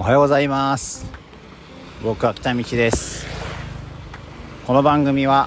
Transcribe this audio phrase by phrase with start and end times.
[0.00, 1.04] おはようございます。
[2.02, 3.26] 僕は北道です。
[4.66, 5.46] この番組は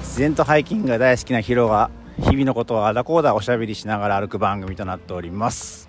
[0.00, 1.88] 自然とハイキングが大好きなヒロが
[2.18, 5.88] 日々のことをあだこうだおしゃべりしながら歩く番組となっております。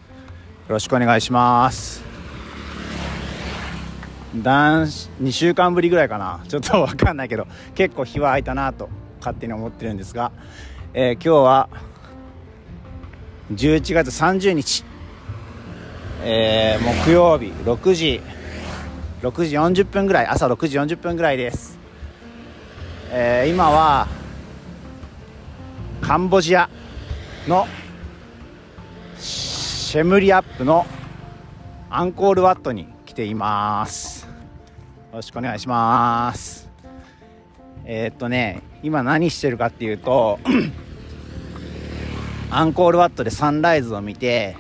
[0.67, 2.03] よろしくお願いします。
[4.35, 6.43] 男子2週間ぶりぐらいかな。
[6.47, 8.87] ちょっとわかんないけど結構日は空いたなと
[9.17, 10.31] 勝手に思ってるんですが、
[10.93, 11.69] えー、今日は
[13.51, 14.88] 11月30日。
[16.21, 18.21] えー、木曜日6時
[19.21, 21.79] 6時40分ぐらい朝6時40分ぐらいです、
[23.09, 24.07] えー、今は
[26.01, 26.69] カンボジア
[27.47, 27.67] の
[29.17, 30.85] シェムリアップの
[31.89, 34.25] アンコールワットに来ています。
[34.25, 34.29] よ
[35.13, 36.69] ろしくお願いします。
[37.85, 40.39] えー、っとね今何してるかっていうと
[42.51, 44.55] アンコールワットでサンライズを見て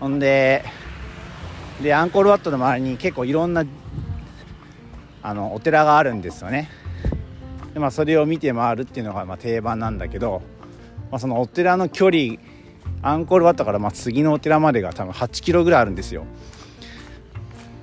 [0.00, 0.64] ほんで
[1.82, 3.64] でアンコールワットの周りに結構いろんな
[5.22, 6.70] あのお寺があるんですよね。
[7.74, 10.40] で、まあ、それを見て回るっていうのがま定番なんだけど、
[11.10, 12.36] まあ、そのお寺の距離
[13.02, 16.24] アンコールワットからま次のお寺までが多分8キロぐらいあるんですよ。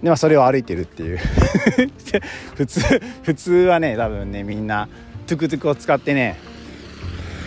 [0.01, 1.19] でまあそれを歩いてるっていう。
[2.55, 2.81] 普通
[3.23, 4.87] 普通はね多分ねみんな
[5.27, 6.37] トゥクトゥクを使ってね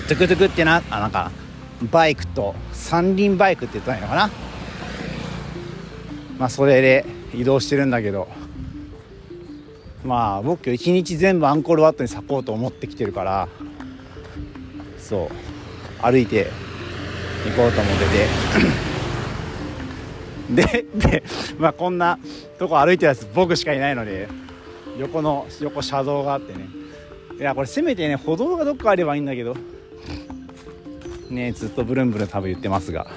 [0.09, 1.31] トゥクトゥクってなあなんか
[1.91, 4.46] バイクと三輪バイクって言ったらいいのかな
[6.39, 8.29] まあそれで移動してるんだけど
[10.05, 13.49] まあ僕一日全部アンコールワットに割こうと思ってきてるから
[14.99, 16.51] そう歩いて
[17.49, 18.87] 行こうと思ってて。
[20.47, 21.25] でで
[21.59, 22.21] まあこんな
[22.57, 24.29] とこ歩いてるやつ僕しかいないので
[24.97, 26.69] 横の横車道があってね。
[27.39, 29.57] いやこれせめてね歩道がどっかあればいいんだけど。
[31.31, 33.09] ねずっとブルンブルン多分言ってますが。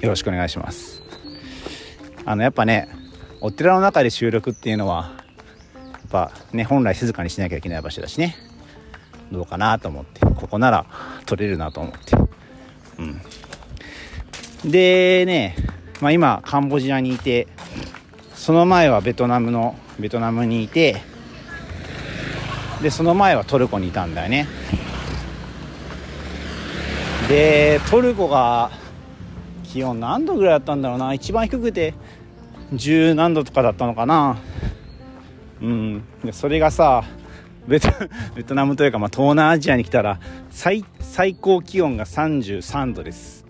[0.00, 0.99] よろしくお願いします。
[2.30, 2.88] あのやっぱね
[3.40, 5.10] お寺の中で収録っていうのは
[5.74, 8.36] やっぱね本来静かにしなきゃいけない場所だしね。
[9.32, 10.86] どうかなと思ってここなら
[11.26, 12.16] 撮れるなと思って。
[13.00, 14.70] うん。
[14.70, 15.56] でね、
[16.00, 17.48] まあ、今カンボジアにいて
[18.34, 21.02] その前はベトナムのベトナムにいて
[22.80, 24.46] でその前はトルコにいたんだよね。
[27.28, 28.70] でトルコが
[29.64, 31.14] 気温何度ぐらいだったんだろうな。
[31.14, 31.94] 一番低くて
[32.72, 34.38] 10何度とかだったのかな。
[35.60, 36.02] うん。
[36.24, 37.04] でそれがさ
[37.66, 37.88] ベト
[38.34, 40.18] ベトナムというか、まあ、東南アジアに来たら
[40.50, 43.44] 最最高気温が33度です。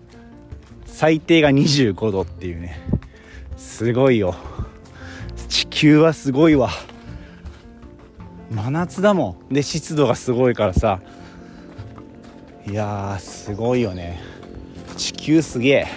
[0.85, 2.79] 最低が25度っていうね。
[3.57, 4.35] すごいよ。
[5.47, 6.69] 地球はすごいわ。
[8.51, 9.53] 真夏だもん。
[9.53, 10.99] で湿度がすごいからさ。
[12.67, 14.19] いやすごいよね。
[14.97, 15.87] 地球すげえ。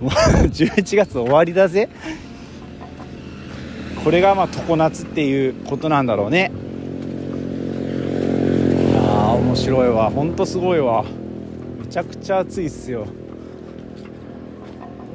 [0.00, 0.10] もう
[0.50, 1.88] 11月終わりだぜ。
[4.06, 6.52] これがまあ常夏っていうことなんだろうね。
[8.92, 9.00] いや
[9.32, 10.10] 面白いわ。
[10.10, 11.04] ほんとすごいわ。
[11.80, 13.08] めちゃくちゃ暑いっすよ。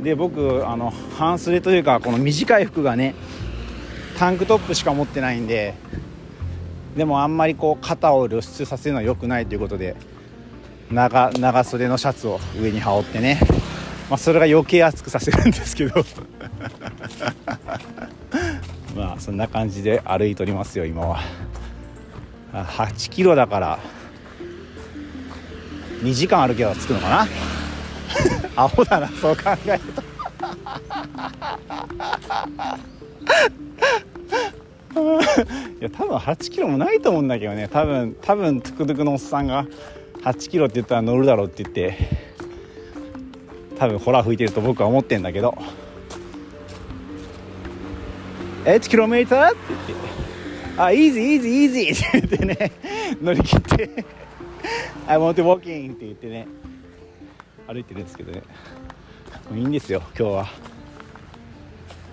[0.04, 3.16] で僕あの半袖というかこの短い服がね
[4.18, 5.74] タンクトップしか持ってないんで
[6.98, 9.96] でもあんまりこう肩を露出させるのは良くないということで
[10.92, 13.40] 長長袖のシャツを上に羽織ってね。
[14.10, 16.04] まあ、それが余計熱くさせるんですけど。
[19.02, 21.20] まあそんな感じで歩いておりますよ今は。
[22.54, 23.80] 8キロだから。
[26.04, 27.28] 2時間歩けば着くのかな？
[28.64, 30.04] アホだなそう考えると。
[35.82, 37.68] いや多分8キロもないと思うんだけどね。
[37.72, 39.66] 多分多分トゥクトゥクのおっさんが
[40.24, 41.98] 8キロって言ったら乗るだろうって言って
[43.80, 45.58] 多分ホラー吹いてると僕は思ってんだけど。
[48.64, 49.26] 1km?
[49.26, 50.12] って言って
[50.78, 52.72] あ、イージーイージーイージーって言ってね。
[53.22, 54.06] 乗り切って。
[55.08, 56.48] I want to walk in って言ってね。
[57.68, 58.42] 歩いてるんですけどね。
[59.54, 60.48] いいんですよ今日は。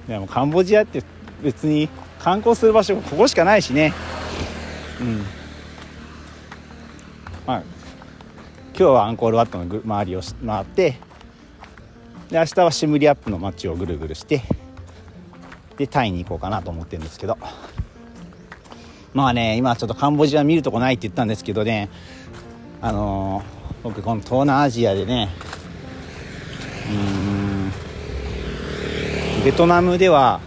[0.08, 1.02] でもカンボジアって
[1.42, 3.92] 別に観光する場所ここしかないしね。
[5.00, 5.24] うん。
[7.46, 7.62] まあ
[8.70, 10.96] 今日はアンコールワットの周りを回って。
[12.30, 14.42] で明日はシムリアップの街をぐるぐるして。
[15.78, 17.38] でタイに行こうかなと思ってるんですけど。
[19.14, 21.88] まあね今ちょっとカンボジア見るとこないって言ったんですけどね。
[22.82, 23.44] あのー、
[23.84, 25.30] 僕この東南アジアでね。
[26.90, 27.72] うん。
[29.44, 30.40] ベトナムでは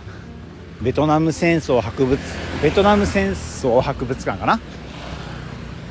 [0.81, 2.19] ベトナム戦争博物
[2.61, 4.59] ベトナム戦争博物館かな？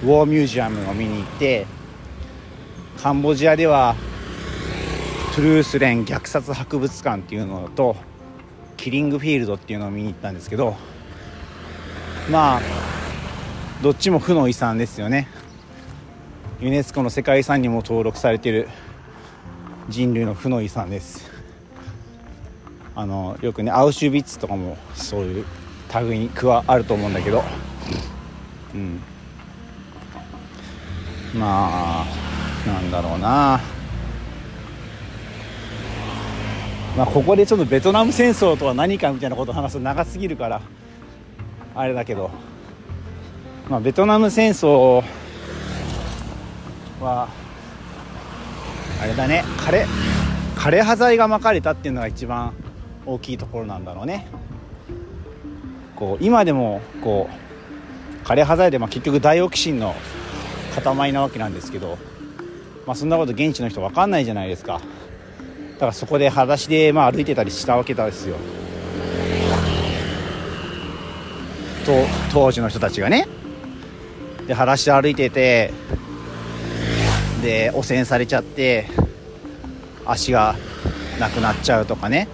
[0.02, 1.66] ウォーミュージアムを見に行って
[3.02, 3.96] カンボジアでは
[5.34, 7.96] トゥルースレン虐殺博物館っていうのと
[8.80, 10.74] キリングフィールドっていうのを見に行ったんですけど
[12.30, 12.60] まあ
[13.82, 15.28] どっちも負の遺産ですよね。
[16.60, 18.68] ユネスコの世界遺産にも登録されてる
[19.88, 21.30] 人類の負の遺産です。
[22.94, 25.46] あのよくねアウシュビッツとかもそういう
[26.02, 27.42] 類に加わると思うんだけど。
[28.74, 29.00] うん。
[31.34, 32.06] まあ
[32.66, 33.59] なんだろうな。
[36.96, 40.60] まあここでちょっとベトナム戦争とは何かみたいなことを話すと長すぎるから
[41.75, 42.31] あれだけど。
[43.70, 45.04] まあベトナム戦争
[47.00, 47.28] は
[49.00, 49.44] あれだね。
[49.58, 49.87] 枯
[50.56, 52.52] 枯葉剤がまかれたっていうのが一番
[53.06, 54.26] 大きいところなんだろうね。
[55.94, 59.94] こう今でもこう枯れ葉剤でまあ結局ダイオキシンの
[60.75, 61.96] 塊なわけなんですけど、
[62.87, 64.81] まあ、そんなこと現地の人分かんないじゃないですか。
[65.80, 68.36] だからそこで裸足でまあ歩いてたりしたわけですよ。
[71.86, 71.92] と
[72.30, 73.26] 当時の人たちがね。
[74.46, 75.72] で裸足で歩いてて
[77.40, 78.88] で汚染されちゃって
[80.04, 80.54] 足が
[81.18, 82.28] なくなっちゃうとかね。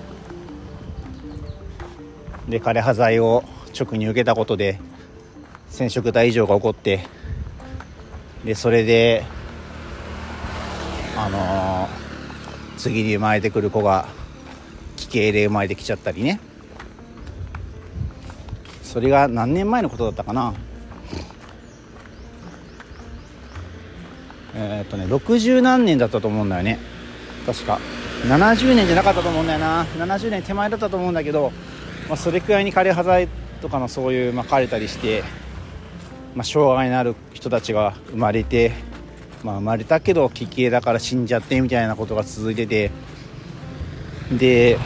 [2.48, 3.44] で枯葉剤を
[3.78, 4.80] 直に受けたことで
[5.70, 7.06] 染色体異常が起こって
[8.44, 9.22] でそれで
[11.16, 12.05] あのー、
[12.76, 14.06] 次に生まれてくる子が
[14.96, 16.40] 奇形で生まれてきちゃったりね。
[18.82, 20.54] それが何年前のことだったかな。
[24.54, 26.78] えー、っとね60何年だったと思うんだよね。
[27.44, 27.78] 確か。
[28.24, 29.84] 70年じゃなかったと思うんだよな。
[29.98, 31.52] 70年手前だったと思うんだけど、
[32.08, 33.28] まあ、それくらいに枯れ葉剤
[33.60, 35.22] とかのそういうまかれたりして、
[36.34, 38.72] まあ、障害のある人たちが生まれて、
[39.46, 42.90] まあ、生まれたけど奇形だから死んじゃってみたいなことが続いてて。
[44.32, 44.76] で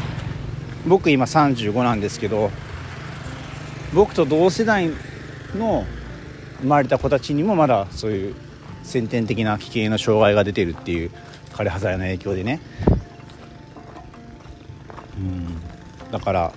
[0.86, 2.50] 僕今35なんですけど
[3.94, 4.90] 僕と同世代
[5.56, 5.86] の
[6.60, 8.34] 生まれた子たちにもまだそういう
[8.82, 11.10] 先天的な奇形の障害が出てるっていう
[11.52, 12.60] 枯れ葉剤の影響でね。
[15.18, 16.10] うん。
[16.10, 16.52] だから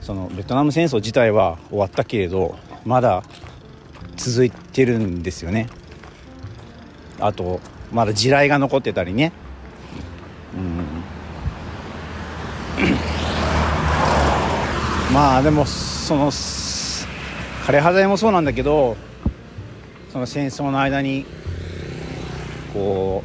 [0.00, 2.56] そのベトナム戦争自体は終わったけれど
[2.86, 3.22] まだ
[4.16, 5.66] 続いてるんですよね。
[7.20, 7.60] あと
[7.92, 9.32] まだ地雷が残ってたりね。
[10.54, 10.86] うん。
[15.12, 18.96] まあでもその枯葉剤もそうなんだけど
[20.12, 21.24] その戦争の間に
[22.72, 23.24] こ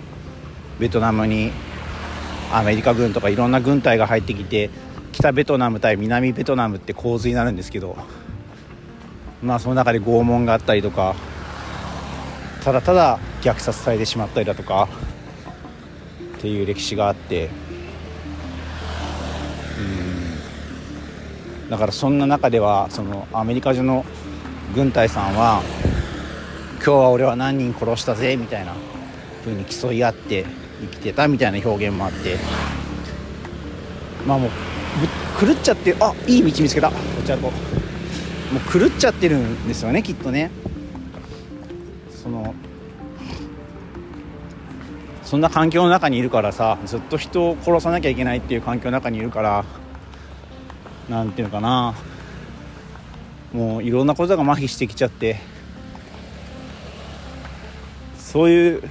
[0.78, 1.52] うベトナムに
[2.52, 4.70] アメリカ軍とかいろんな軍隊が入ってきて
[5.12, 7.98] 北ベトナム対南ベトナムって洪水になるんですけど
[9.42, 11.16] まあその中で拷問があったりとか
[12.64, 14.88] ただただ虐殺されてしまったりだとか
[16.38, 17.50] っていう歴史があって
[19.80, 21.70] うん。
[21.70, 24.06] だからそんな中ではそのアメリカ中の
[24.76, 25.62] 軍隊さんは
[26.76, 28.74] 今日は俺は何人殺したぜみたいな
[29.44, 30.46] 風に競い合って
[30.82, 32.38] 生きてたみたいな表現もあって
[34.26, 34.52] まあもう
[35.40, 37.54] 狂っちゃってあいい道見つけたこちらともう
[38.72, 40.52] 狂っちゃってるんですよねきっとね。
[45.32, 49.64] そんな環境の中にいるからさずっと人を殺さなきゃいけないっていう環境の中にいるから
[51.08, 51.96] 何ていうのかな。
[53.54, 55.38] もういろんなことが麻痺してきちゃって。
[58.18, 58.84] そういう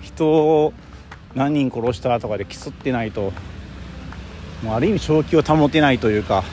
[0.00, 0.72] 人を
[1.34, 3.32] 何人殺したとかで競ってないと
[4.62, 6.44] もうある意味正気を保てないというか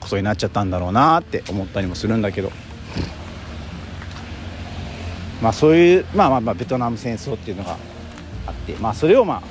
[0.00, 2.50] ことになっちゃったんだろうなって思ったりもするんだけど。
[5.42, 7.76] まあそういうまあまあまあベトナム戦争っていうのが
[8.46, 9.42] あってまあそれをまあ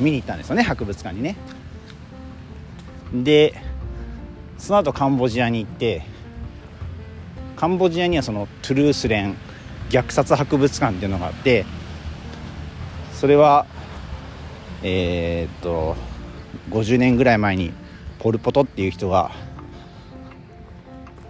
[0.00, 1.36] 見に行ったんですよね博物館にね。
[3.12, 3.54] で
[4.58, 6.02] その後カンボジアに行って
[7.56, 9.36] カンボジアにはそのトゥルースレン
[9.90, 11.66] 虐殺博物館っていうのがあって
[13.12, 13.66] それは
[14.82, 15.96] えー、っと
[16.70, 17.72] 50年ぐらい前に
[18.18, 19.32] ポル・ポトっていう人が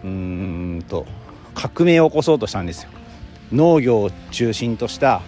[0.04, 1.06] うんと
[1.54, 2.90] 革命を起こそうとしたんですよ。
[3.52, 5.22] 農業を中心とした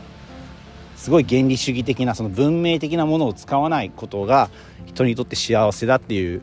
[0.96, 4.50] すごい原理主義的なその文明的なものを使わないことが
[4.86, 6.42] 人にとって幸せだっていう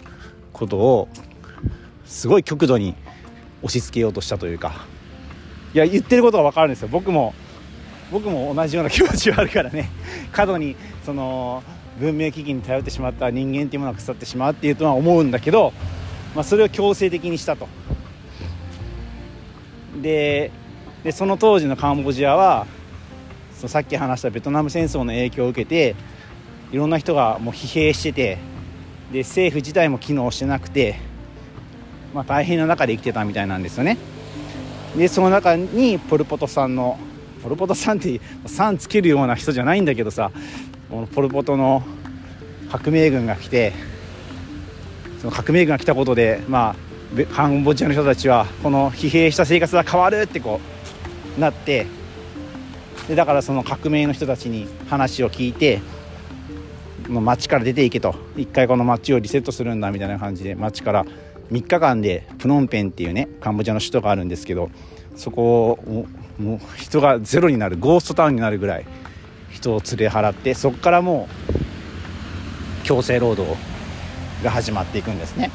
[0.53, 1.07] ことを
[2.05, 2.95] すごい極度に
[3.63, 4.85] 押し付けようとしたというか。
[5.73, 7.33] いや言ってることが分かるんですよ僕も。
[8.11, 9.89] 僕も同じような気持ちはあるからね。
[10.33, 11.63] 過度にその
[11.97, 15.71] 文明危機に頼ってしまった人間っていうものが腐ってしまうっていうとは思うんだけど、
[16.35, 17.69] まあ、それを強制的にしたと。
[20.01, 20.51] で
[21.03, 22.67] でその当時のカンボジアは
[23.55, 25.95] そのさっき話したベトナム戦争の影響を受けて
[26.71, 28.37] いろんな人がもう疲弊してて
[29.11, 30.95] で政府自体も機能してなくて、
[32.13, 33.97] まあ、大変な中で生きてたみたいなんですよね。
[34.95, 36.99] でその中にポル・ポトさんの
[37.43, 40.31] ポル・ポトさんって「さん」つけるような人じゃないんだけどさ
[41.13, 41.83] ポル・ポトの
[42.69, 43.73] 革命軍が来て
[45.19, 46.91] その革命軍が来たことでまあ
[47.33, 50.80] カンボジアの人たちはこの疲弊した生活が変わるってこう
[51.37, 51.87] なって
[53.07, 55.81] でだからその革命の人たちに話を聞いて
[57.09, 58.15] の町から出ていけと。
[58.37, 61.05] 一回この町をリセットするんだみたいな感じで町から
[61.51, 64.69] 3日間でプノンペンっていうねカンボジアの首都があるんですけど
[65.15, 66.05] そこを
[66.39, 68.85] もう人がゼロになるゴーストタウンになるぐらい
[69.49, 73.57] 人を連れ払ってそこからもう強制労働
[74.43, 75.51] が始まっていくんですね。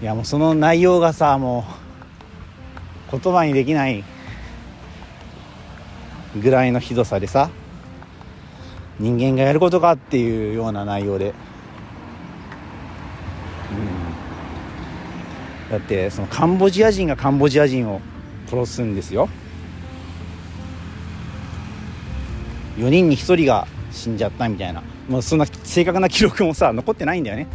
[0.00, 1.87] いやもうその内容がさもう
[3.10, 4.04] 言葉にできない
[6.36, 7.50] ぐらいのひどさでさ
[8.98, 11.32] 人間がやることかっていうような内容で、
[15.68, 18.00] うん、だってそのカンボジア人がカンボジア人を
[18.48, 19.28] 殺すんですよ。
[22.76, 27.48] 4人に1人が死んじゃったみたいな、まあ、そんな正確な記録もさ残ってないんだよね、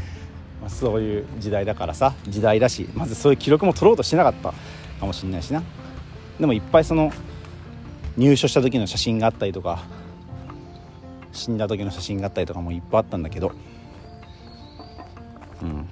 [0.60, 4.54] まあ、そういう時代だからさ時代だしまずそういう記録も取ろうとしてなかった。
[5.04, 5.62] かもしれないしな。
[6.40, 7.12] でもいっぱいその
[8.18, 9.84] 入所した時の写真があったりとか
[11.32, 13.52] 死んだ時の写真があったりとかもいっぱいあったんだけど。
[15.62, 15.88] うん。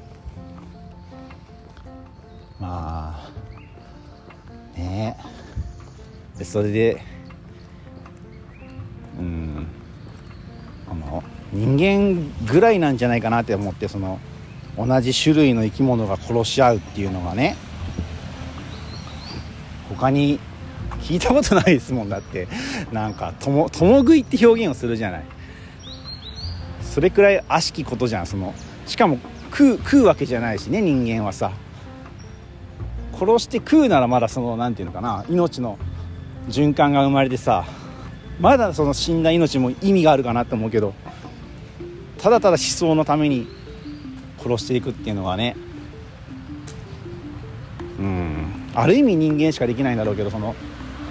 [2.59, 3.29] ま
[4.75, 5.17] あね
[6.39, 6.43] え。
[6.43, 7.01] それで
[9.17, 9.67] うん。
[10.89, 14.19] あの人間ぐらいなんじゃないかなって思ってその
[14.77, 17.57] 同じ種類の生き物が殺し合うっていうのがね
[20.01, 20.39] 他に
[21.01, 22.47] 聞いたことないですもんだって。
[22.91, 25.23] なんか共食いって表現をするじゃない。
[26.81, 28.55] それくらい悪しきことじゃんその。
[28.87, 29.19] しかも
[29.51, 31.51] 食う食うわけじゃないしね人間はさ。
[33.13, 35.23] 殺して食うならまだその何て言うのかな。
[35.29, 35.77] 命の
[36.49, 37.65] 循環が生まれてさ。
[38.39, 40.95] まだその死んだ命も意味があるかなって思うけど。
[42.17, 43.47] ただただ思想のために
[44.39, 45.55] 殺していくっていうのはね
[48.73, 50.55] ある意味人間しかできないんだろうけどその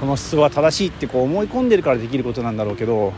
[0.00, 3.12] この思想は正しいってこう思い込んでるからできることなんだろうけど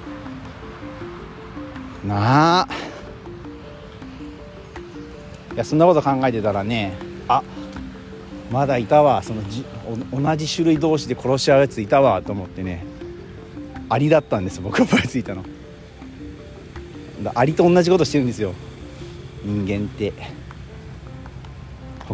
[2.04, 2.68] なあ。
[5.54, 6.96] いやそんなこと考えてたらね
[7.28, 7.42] あ
[8.50, 9.22] まだいたわ。
[9.22, 9.64] そのじ
[10.12, 12.84] 同じ種類同士で殺し合うやついたわと思ってね
[13.88, 14.60] アリだったんです。
[14.60, 15.44] 僕が思いついたの。
[17.34, 18.54] アリと同じことしてるんですよ。
[19.44, 20.12] 人間って。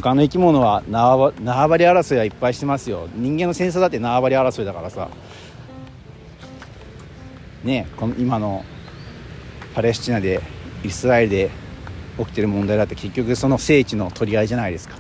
[0.01, 3.09] 他の生き物は縄張り争いはいっぱいしてますよ。
[3.15, 5.09] 人間の戦争だって縄張り争いだからさ。
[7.65, 8.65] ねこの今の
[9.75, 10.41] パレスチナで
[10.85, 11.51] イスラエルで
[12.17, 14.97] 起きてる問題だって結局その聖地の取り合いじゃないですか。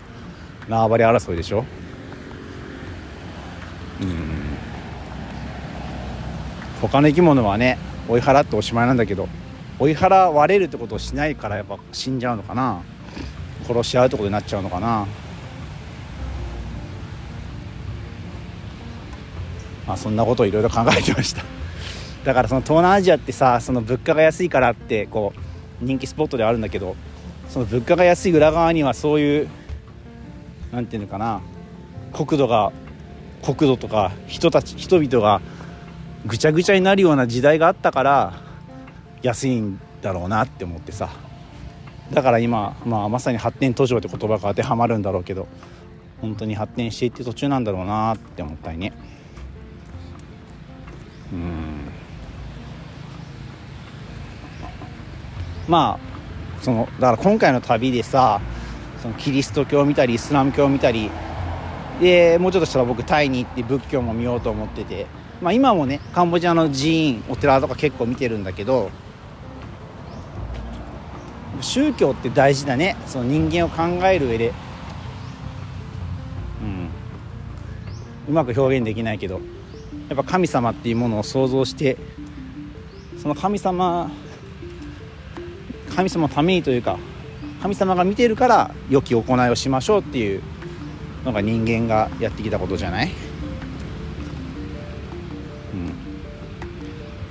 [0.69, 1.64] 縄張り争いでしょ。
[4.00, 4.19] うん。
[6.81, 7.78] 他の生き物はね
[8.09, 9.28] 追い払っておしまいなんだけど
[9.78, 12.83] 追い払われるってことをしないからやっぱ死んじゃうのかな。
[13.68, 15.06] 殺し合うってことになっちゃうのかな。
[19.87, 21.42] まあそんなことをいろいろ考えてました。
[22.25, 25.32] だからその東南アジアってさその物価が安いからってこ
[25.80, 26.96] う人気スポットではあるんだけど
[27.48, 29.48] その物価が安い裏側にはそういう
[30.72, 31.40] 何て言うのかな
[32.12, 32.72] 国土が
[33.42, 35.40] 国土とか人たち人々が
[36.26, 38.32] ぐちゃぐちゃになるような時代があったから
[39.22, 41.27] 安いんだろうなって思ってさ。
[42.12, 45.47] だから今、まあ、まさに発展途上って言葉が当てはまるんだろうけど
[46.21, 48.93] 本当に発展していって途中なんだろうなって思ったりね。
[51.33, 51.79] うん。
[55.69, 58.41] まあそのだから今回の旅でさ
[59.03, 61.11] そのキリスト教を見たりイスラム教を見たり
[62.00, 65.07] でもうちょっとしたら僕タイに行って仏教も見ようと思ってて、
[65.41, 68.91] まあ、今もねカンボジアの寺院お寺とか結構見てるんだけど
[71.61, 72.97] 宗教って大事だね。
[73.07, 74.53] その人間を考える上で。
[76.62, 76.88] うん。
[78.29, 79.41] うまく表現できないけど。
[80.09, 81.99] やっぱ神様っていうものを想像して
[83.21, 84.11] その神様
[85.95, 86.99] 神様のためにというか
[87.61, 90.43] 神様が見てるから良き行いをしましょうっていう
[91.27, 93.11] のが人間がやってきたことじゃない？
[95.75, 95.93] うん。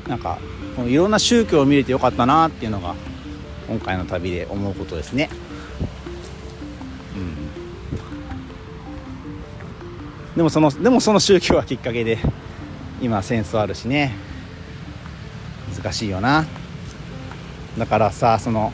[0.07, 0.37] なんか
[0.75, 2.93] このいろんな宗教を見れてよかったなっていうのが
[3.67, 5.29] 今回の旅で思うことですね。
[7.15, 7.19] う
[10.33, 12.17] ん、でもそのでもその宗教はきっかけで
[13.01, 14.15] 今戦争あるしね。
[15.75, 16.45] 難しいよな。
[17.77, 18.71] だからさその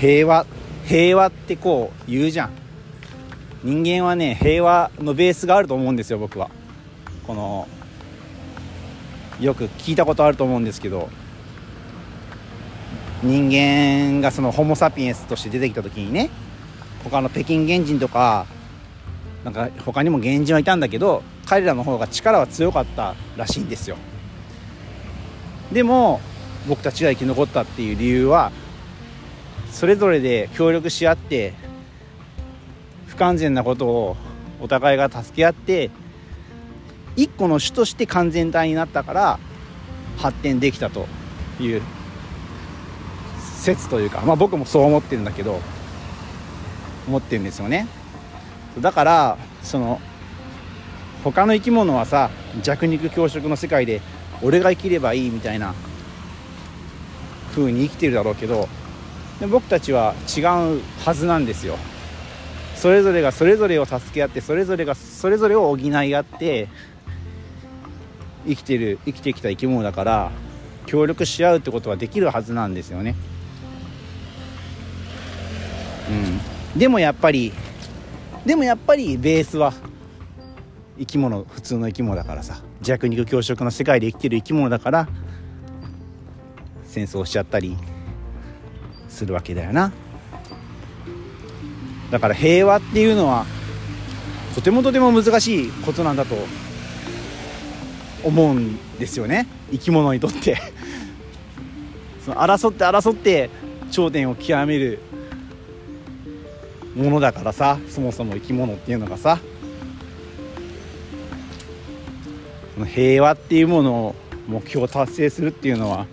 [0.00, 0.46] 平和
[0.86, 2.50] 平和ってこう言うじゃん。
[3.62, 6.50] 人間はね平和のベースがあると思うんですよ僕は。
[7.26, 7.68] この
[9.40, 11.10] よく聞いたことあると思うんですけど。
[13.22, 16.30] 人間がそのホモ・サピエンスとして出てきた時にね
[17.02, 18.46] 他の北京原人とか
[19.44, 23.96] なんか他にも原人はいたんだけど彼らの方が力は強かったらしいんですよ。
[25.72, 26.20] でも
[26.68, 28.52] 僕たちが生き残ったっていう理由は
[29.70, 31.54] それぞれで協力し合って
[33.06, 34.16] 不完全なことを
[34.60, 35.90] お互いが助け合って
[37.16, 39.38] 一個の種として完全体になったから
[40.16, 41.06] 発展できたと
[41.60, 41.82] いう
[43.74, 45.60] 説というか、まあ、僕もそう思ってるんだけど
[47.06, 47.86] 思ってるんですよね。
[48.80, 50.00] だからその
[51.22, 52.30] 他の生き物はさ
[52.62, 54.00] 弱肉強食の世界で
[54.42, 55.74] 俺が生きればいいみたいな
[57.50, 58.68] 風に生きてるだろうけど
[59.40, 61.76] で僕たちは違うはずなんですよ。
[62.74, 66.68] それぞれがそれぞれを助け合ってそれぞれがそれぞれを補い合って
[68.46, 70.30] 生きてる生きてきた生き物だから
[70.86, 73.16] 協力し合うってことはできるはずなんですよね。
[76.76, 77.52] でもやっぱり
[78.44, 79.72] でもやっぱりベースは
[80.98, 82.62] 生き物普通の生き物だからさ。
[82.80, 85.08] 弱肉強食の世界で生きてる生き物だから
[86.84, 87.76] 戦争しちゃったり
[89.08, 89.92] するわけだよな。
[92.10, 93.44] だから平和っていうのは
[94.54, 96.36] とてもとても難しいことなんだと
[98.24, 99.46] 思うんですよね。
[99.70, 100.56] 生き物にとって。
[102.24, 103.50] その争って争って
[103.90, 105.00] 頂点を極める
[106.98, 109.38] ものだからさそもそも生き物っていうのがさ
[112.84, 114.14] 平和っていうものを
[114.48, 116.06] 目標を達成するっていうのは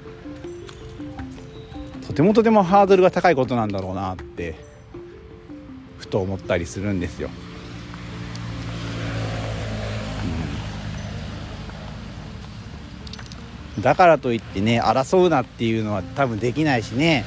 [2.07, 4.55] とてもとてもハードルが高いことなんだろうなって
[5.97, 7.29] ふと思ったりするんですよ。
[13.81, 17.25] だからといってね争うなっていうのは多分できないしね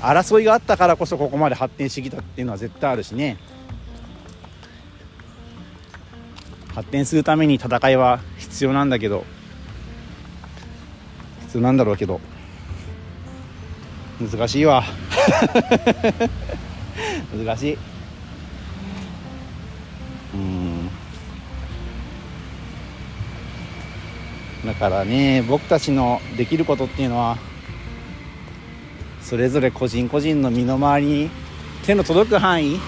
[0.00, 3.36] 争いがあったからこそここまで発展してきたっていうのは絶対あるしね。
[6.74, 9.24] 発展するために戦いは必要なんだけど
[11.40, 12.20] 必要なんだろうけど
[14.20, 14.84] 難しいわ。
[17.34, 17.78] 難しい。
[20.34, 20.90] うん。
[24.66, 27.38] だからね僕たちのできることっていうのは
[29.30, 31.30] それぞれ個人個人の身の回りに
[31.84, 32.80] 手の届く範囲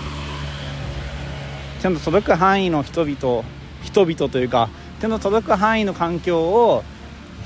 [1.81, 3.44] 手の届く範囲の人々
[3.85, 4.68] 人々というか
[5.00, 6.83] 手の届く範囲の環境を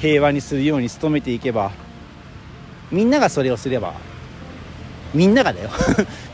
[0.01, 1.73] 平和にするように努めていけば
[2.91, 3.93] みんながそれをすれば
[5.13, 5.69] みんながだよ。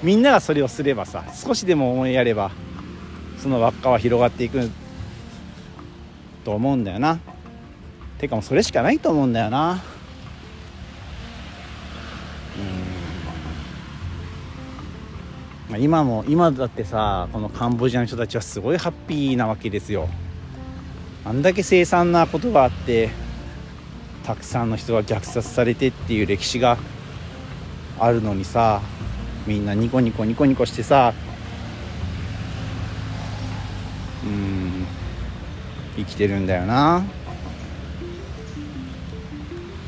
[0.05, 2.53] みんながそれをすれば さ少しでも思いやれば
[3.42, 4.70] その輪っかは広がっていく
[6.44, 7.18] と思うんだよな。
[8.18, 9.83] てかもうそれしかないと思うんだよな。
[15.73, 20.09] うん今も今だってさこのカンボジアの人たちはすごいハッピーなわけですよ。
[21.25, 23.11] あんだけ凄惨なことがあって
[24.25, 26.79] たくさんの人が虐殺されてっていう歴史が
[27.99, 28.81] あるのにさ
[29.47, 31.15] みんなニコニコニコニコしてさ
[34.25, 34.87] うん
[35.97, 37.05] 生きてるんだよな。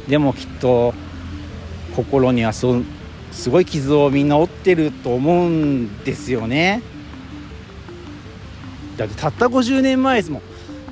[0.09, 0.93] でもきっと
[1.97, 2.83] 心にはそ
[3.35, 6.83] すごい傷をみんな負ってると思うんですよね。
[8.97, 10.43] だってたった50年前ですもん。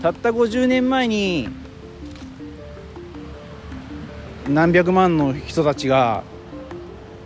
[0.03, 1.49] たった50年前に
[4.49, 6.25] 何百万の人たちが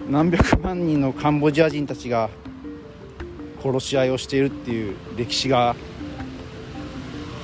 [0.09, 2.31] 何百万人のカンボジア人たちが
[3.63, 5.75] 殺し合いをしているっていう歴史が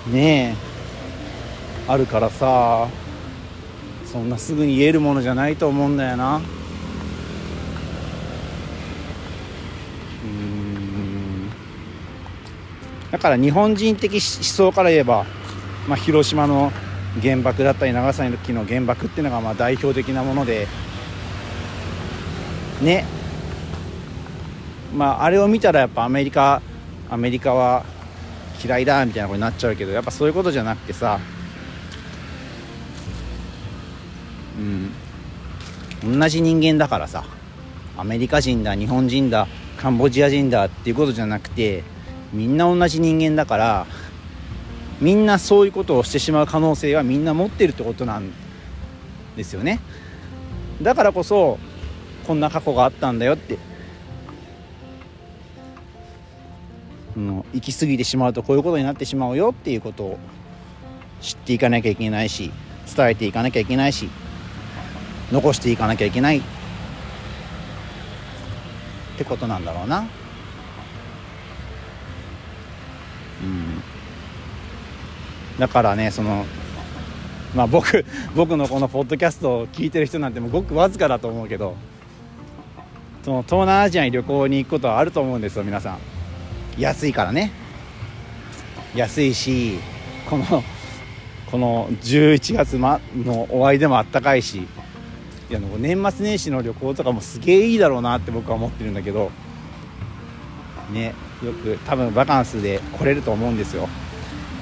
[0.07, 2.89] ねえあるからさ。
[4.13, 6.43] そんなすぐに言えるものじゃないと思うんだよな
[10.23, 11.51] うん
[13.11, 15.25] だから日本人的思想から言えば、
[15.89, 16.73] まあ、広島の
[17.23, 20.67] 原爆だったり長崎の原爆っていうのがまあ代表的なもので
[22.83, 23.05] ね。
[24.95, 26.61] まああれを見たらやっぱアメリカ
[27.09, 27.85] アメリカは
[28.63, 31.19] 嫌いだみたいなことになっちゃうけどやっぱそういうことじゃなくてさ
[34.59, 34.93] うん。
[36.19, 37.25] 同じ人間だからさ
[37.97, 41.85] アメリカ人だ日本人だカンボジア人だっていうことじゃなくて
[42.33, 43.87] みんな同じ人間だから
[45.01, 48.33] みんなそういうことをしてしまう可能性はみんな持ってるってことなん
[49.37, 49.81] ですよね。
[50.81, 51.59] だからこそ
[52.27, 53.59] こんな過去があったんだよって。
[57.16, 60.18] の行き過ぎてしまうとこういうことになってしまうよっていうことを
[61.21, 62.51] 知っていかなきゃいけないし
[62.95, 64.09] 伝えていかなきゃいけないし
[65.31, 66.42] 残していかなきゃいけないっ
[69.18, 70.03] てことなんだろうなう
[73.45, 73.83] ん
[75.59, 76.45] だからねその
[77.55, 81.75] まあ僕 僕のこのポッドキャストを聞いてる人なんてもごくわずかだと思うけど
[83.25, 85.99] その東南アジアに旅行に行くことはあると思うんですよ皆さん。
[86.79, 87.53] 安いからね。
[88.95, 89.79] 安いし
[90.29, 90.65] この
[91.51, 93.01] この11月の
[93.51, 94.67] 終わりでもあったかいし
[95.51, 99.31] いや年末年始の旅行とかもすげえいいだろうなって僕は思ってるんだけど
[100.93, 103.88] ねよく多分バカンスで来れると思うんですよ。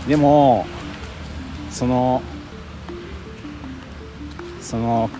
[0.08, 0.66] でも
[1.70, 2.22] その
[4.60, 5.10] その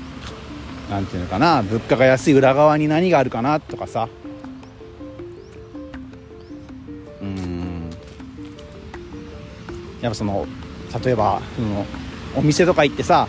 [0.91, 4.09] 何て言うのかな物価が安い裏側に何があるかなとかさ。
[7.21, 7.91] うん。
[10.01, 10.47] やっぱその
[11.05, 11.87] 例えばその
[12.37, 13.29] お店とか行ってさ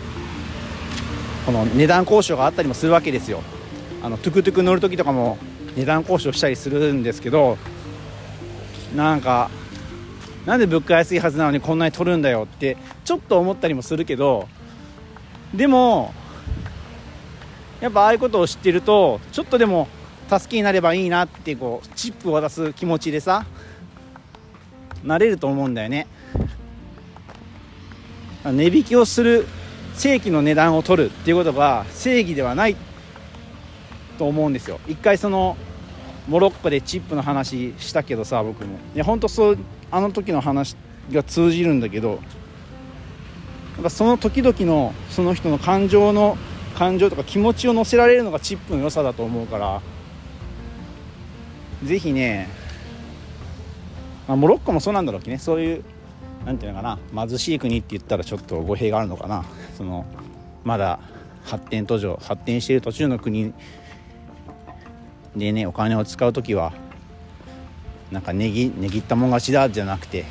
[1.46, 3.42] この値段交渉があったりもするわけですよ。
[4.02, 5.38] あのトゥクトゥク乗る時とかも
[5.76, 7.56] 値段交渉したりするんですけど
[8.96, 9.50] なんか
[10.44, 12.76] なんで物価安いはずなのにこんなに取るんだよって
[13.12, 14.48] ちょっと思ったりもするけど
[15.52, 16.14] でも
[17.78, 19.86] やっぱああいうことを知ってるとちょっとでも
[20.30, 23.44] 助けになればいいなってこうチップを渡す気持ちでさ
[25.04, 26.06] なれると思うんだよね。
[28.44, 29.46] 値引きをする
[29.92, 32.76] 正規の値段を取るっていうことが正義ではない
[34.16, 34.80] と思うんですよ。
[34.88, 35.58] 一回その
[36.28, 39.58] モロッコでチップの話したけどさ僕もいや本当そう
[39.90, 40.76] あの時の話
[41.12, 42.18] が通じるんだけど
[43.74, 46.36] なんかその時々のその人の感情の
[46.76, 49.82] 感情とか気持ちを乗せられるのがチップの良さだと思うから
[51.84, 52.48] ぜひね、
[54.28, 55.38] まあ、モロッコもそうなんだろうけどね。
[55.38, 55.84] そういう
[56.44, 59.44] なんていうのかな貧しい国って言ったらちょっと語弊があるのかな。
[59.76, 60.04] その
[60.64, 60.98] まだ
[61.44, 63.52] 発展途上発展している途中の国
[65.36, 66.72] でねお金を使う時は
[68.10, 70.24] なんかねぎねぎったもん勝ちだじゃなくて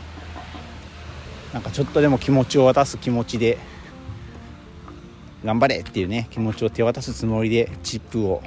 [1.54, 3.58] なんかちょっとでも気持ちを渡す気持ちで
[5.44, 8.42] 頑張れっていうね気持ちを手渡すつもりでチップを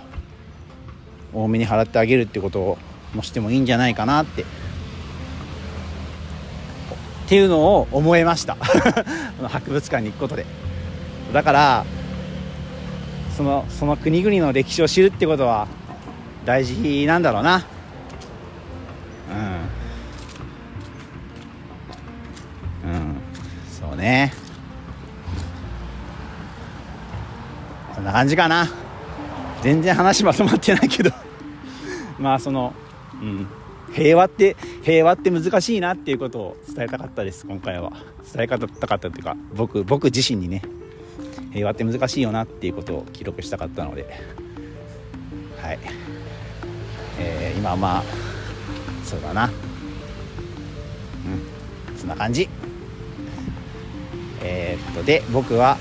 [1.33, 2.79] 多めに払ってあげるってことを
[3.15, 4.47] もしてもいいんじゃないかなってっ
[7.27, 8.55] ていうのを思いました。
[9.49, 10.45] 博物館に行くことで。
[11.33, 11.85] だから
[13.37, 15.67] そのその国々の歴史を知るってことは
[16.45, 17.65] 大事なんだろうな。
[24.05, 24.33] ね。
[27.95, 28.69] こんな感じかな。
[29.63, 31.11] 全然話まとまってないけど。
[32.21, 32.75] まあその
[33.15, 33.47] うん。
[33.93, 37.93] 平和って平和って難しいなっていうことを伝えたかったです今回は。
[38.33, 40.63] 伝え方たかったっていうか僕僕自身にね。
[41.53, 44.05] 平和って難しいよなっていうことを記録したかったので。
[45.63, 45.79] はい、
[47.19, 48.03] えー、今まあ
[49.03, 49.47] そうだな。
[51.89, 51.97] うん。
[51.97, 52.51] そんな感じ。
[54.45, 55.79] えー、っとで僕は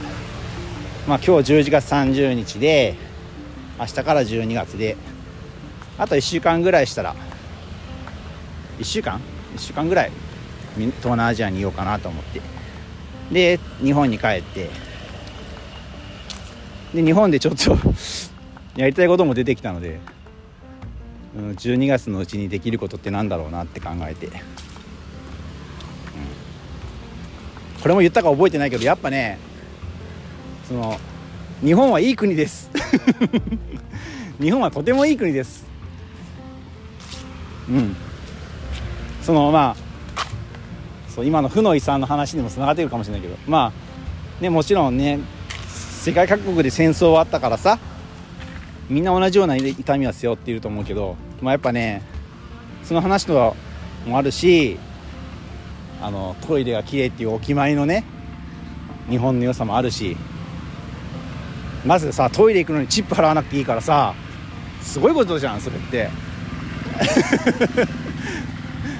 [1.08, 2.96] まあ今日11月30日で
[3.78, 4.96] 明日から12月で
[5.98, 7.16] あと1週間ぐらいしたら
[8.80, 9.22] 1週間
[9.56, 10.12] ？1週間ぐらい
[10.76, 12.42] 東南アジアにいようかなと思って。
[13.32, 14.70] で日本に帰って
[16.94, 17.78] で日本でちょっと
[18.80, 20.00] やりたいことも出てきたので、
[21.36, 24.34] 12月のうちにできることってなんだろうなって考えて、うん、
[27.84, 29.38] これも言ったか覚えてないけどやっぱね
[30.70, 30.98] その
[31.62, 32.72] 日本はいい国です。
[34.40, 35.66] 日本はとてもいい国です。
[37.70, 37.96] うん。
[39.22, 39.84] そのまあ
[41.10, 43.74] そう今の負の遺産の話にもつながってるかもしれないけどま
[44.40, 45.20] あねもちろんね
[45.68, 47.80] 世界各国で戦争はあったからさ
[48.90, 52.02] みんな同じような痛みは背負っていると思うけど、まあ、やっぱね
[52.84, 53.56] その話とは
[54.06, 54.78] もあるし
[56.04, 58.04] あのトイレが綺麗っていうお決まりのね
[59.10, 60.16] 日本の良さもあるし
[61.86, 64.14] まずさトイレ行くのにチップ払わなくていいからさ
[64.82, 66.10] すごいことじゃんそれって。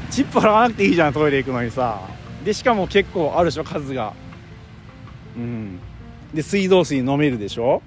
[0.10, 2.02] チップ払わなくていいじゃんトイレ行くのにさ。
[2.46, 4.14] でしかも結構あるでしょ数が。
[5.36, 5.80] うん。
[6.34, 7.82] で水道水飲めるでしょ？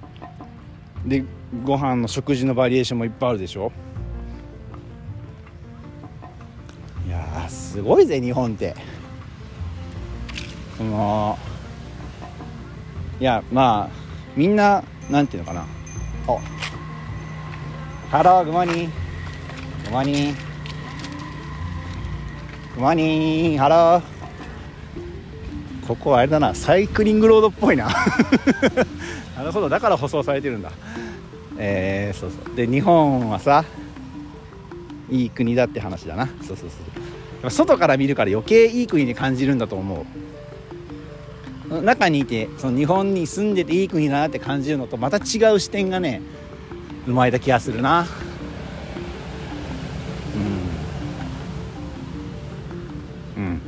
[1.05, 1.23] で
[1.63, 3.71] ご飯の食事のバリエーションもいっぱいあるでしょ？
[7.07, 8.75] いやすごいぜ日本って。
[10.77, 11.37] その
[13.19, 15.65] いやまあみんななんていうのかな。
[16.27, 16.39] お。
[18.09, 18.89] Hello good morning.
[18.89, 20.35] Good morning.
[22.75, 24.17] Good morning hello.
[25.87, 27.87] ここはあれだなサイクリングロードっぽいな。
[29.37, 30.71] なるほどだから舗装されてるんだ。
[31.57, 32.55] えー、そうそう。
[32.55, 33.63] で日本はさ
[35.09, 36.27] いい国だって話だな。
[36.41, 36.69] そうそう
[37.41, 37.49] そう。
[37.49, 40.05] 外から見るから余計いい国に感じるんだと思う。
[41.69, 46.21] 中にいてその日本に住んでていい国だなって感じるのとまた違う視点がね
[47.05, 48.05] 生まれた気がするな。
[53.37, 53.43] うん。
[53.43, 53.61] うん。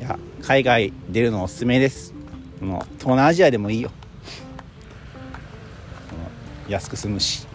[0.00, 2.14] いや海外出るのおすすめです。
[2.60, 3.90] もう東南アジアでもいいよ。
[6.68, 7.46] 安く済むし。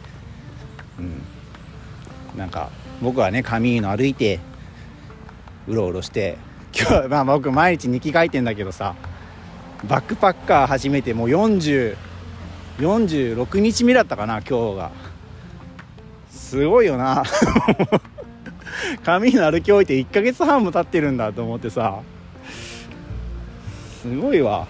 [1.00, 1.22] うん。
[2.38, 2.70] なんか
[3.02, 4.40] 僕はねカミーノ歩いて
[5.68, 6.38] うろうろして
[6.78, 8.96] 今日まあ僕毎日日記書いてんだけどさ。
[9.84, 14.92] バックパッカー始めてもう4046日目だったかな今日が。
[16.30, 17.24] すごいよな。
[19.04, 22.02] カミーノ歩き終えて1ヶ月半も経ってるんだと思ってさ。
[24.02, 24.68] すごいわ。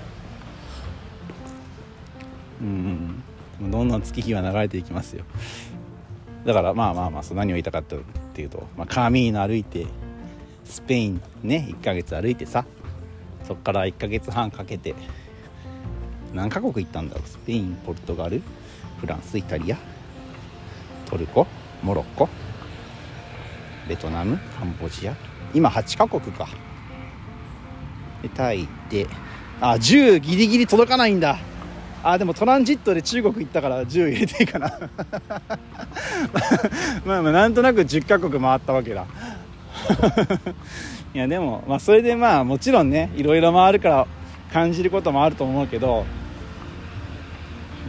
[2.62, 3.24] うん
[3.62, 5.24] どんどん月日は流れていきますよ。
[6.46, 8.00] だからまあまあまあ何を言いたかったっ
[8.34, 9.88] ていうと、まあ、カーミーノ歩いて
[10.63, 12.65] スペインね1ヶ月歩いてさ。
[13.47, 14.95] そっから1ヶ月半かけて
[16.34, 17.27] 何カ国行ったんだろう？
[17.27, 18.41] スペインポルトガル
[18.99, 19.77] フランスイタリア
[21.05, 21.45] トルコ
[21.84, 22.27] モロッコ
[23.88, 25.15] ベトナムカンボジア。
[25.53, 26.47] 今8カ国か。
[28.23, 29.08] でタイ行って
[29.62, 31.38] あ10ギリギリ届かないんだ。
[32.03, 34.69] あでもトランジットで中国行ったから10入れていいかな。
[37.05, 39.05] まあまあなんとなく10カ国回ったわけだ
[41.13, 44.08] いやでもまあそれでまあもちろんねいろいろ回るから
[44.52, 46.06] 感じることもあると思うけど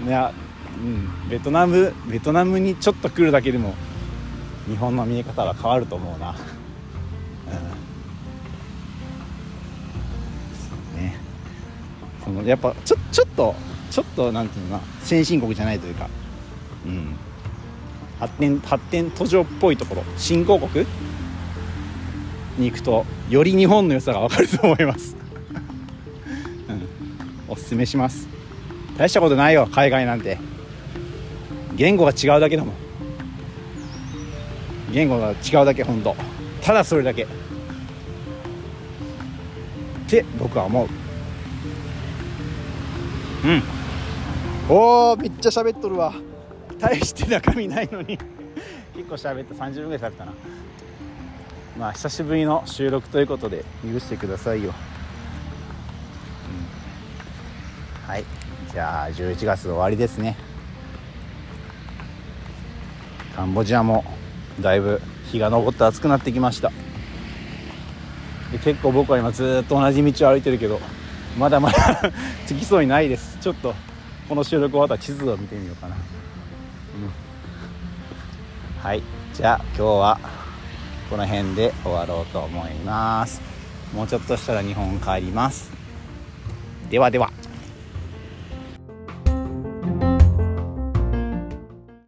[0.06, 0.32] いや
[0.78, 3.74] うんベトナムベトナムにちょっと来るだけでも
[4.68, 6.34] 日本の見え方は変わると思うな。
[10.94, 11.00] うん。
[11.00, 11.16] ね。
[12.24, 13.54] そのやっぱちょちょっと
[13.90, 16.08] ちょっとなんていうのかな先進国じゃないというか、
[16.84, 17.14] うん、
[18.18, 20.84] 発展発展途上っぽいところ新興国
[22.58, 25.16] に行くとより日本の良さが分かると思います、
[26.68, 26.88] うん、
[27.48, 28.28] おすすめします。
[28.96, 30.38] 大したことないよ海外なんて。
[31.74, 32.74] 言語が違うだけだもん。
[34.92, 36.16] 言語が違うだけ本当
[36.62, 37.24] ただそれだけ。
[37.24, 37.28] っ
[40.08, 40.88] て僕は思う。
[43.46, 43.62] うん。
[44.68, 46.14] おおめっちゃ喋っとるわ。
[46.78, 48.18] 大して中身ないのに。
[48.96, 49.54] 結構喋った。
[49.54, 50.32] 30分ぐらい経ったな。
[51.78, 54.72] まあ久しぶりの収録ということで許してくださいよ、
[58.04, 58.24] うん、はい。
[58.72, 60.36] じゃあ11月終わりですね。
[63.34, 64.04] カンボジアも
[64.60, 66.72] だいぶ日が昇って暑くなってきました。
[68.52, 70.80] で結構僕は今ずっと同じ道を歩いてるけど
[71.38, 72.10] まだまだ
[72.48, 73.36] 着きそうにないです。
[73.40, 73.74] ちょっと
[74.30, 76.00] この収録終わったら地図を見てみようかな、うん、
[78.82, 79.02] はい。
[79.34, 80.18] じゃあ今日は
[81.08, 83.40] この辺で終わろうと思います。
[83.94, 85.70] もうちょっとしたら日本帰ります。
[86.90, 87.30] ではでは。